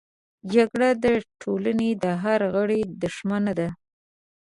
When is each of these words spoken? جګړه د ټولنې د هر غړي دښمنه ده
جګړه 0.53 0.89
د 1.03 1.05
ټولنې 1.41 1.89
د 2.03 2.05
هر 2.23 2.39
غړي 2.53 2.81
دښمنه 3.01 3.51
ده 3.59 3.69